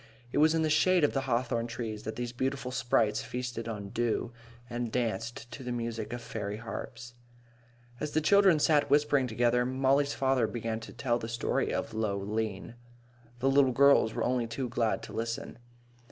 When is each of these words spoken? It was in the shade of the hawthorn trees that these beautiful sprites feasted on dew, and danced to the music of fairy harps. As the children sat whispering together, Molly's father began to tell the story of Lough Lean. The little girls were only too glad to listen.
It 0.31 0.39
was 0.39 0.55
in 0.55 0.63
the 0.63 0.69
shade 0.71 1.03
of 1.03 1.13
the 1.13 1.21
hawthorn 1.29 1.67
trees 1.67 2.01
that 2.05 2.15
these 2.15 2.31
beautiful 2.31 2.71
sprites 2.71 3.21
feasted 3.21 3.67
on 3.67 3.89
dew, 3.89 4.31
and 4.67 4.91
danced 4.91 5.51
to 5.51 5.63
the 5.63 5.71
music 5.71 6.11
of 6.11 6.23
fairy 6.23 6.57
harps. 6.57 7.13
As 7.99 8.09
the 8.13 8.19
children 8.19 8.57
sat 8.57 8.89
whispering 8.89 9.27
together, 9.27 9.63
Molly's 9.63 10.15
father 10.15 10.47
began 10.47 10.79
to 10.79 10.91
tell 10.91 11.19
the 11.19 11.29
story 11.29 11.71
of 11.71 11.93
Lough 11.93 12.15
Lean. 12.17 12.73
The 13.41 13.49
little 13.51 13.73
girls 13.73 14.15
were 14.15 14.23
only 14.23 14.47
too 14.47 14.69
glad 14.69 15.03
to 15.03 15.13
listen. 15.13 15.59